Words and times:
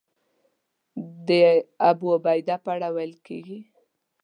د 1.27 1.29
ابوعبیده 1.89 2.55
په 2.63 2.69
اړه 2.75 2.87
ویل 2.95 3.15
کېږي. 3.27 3.59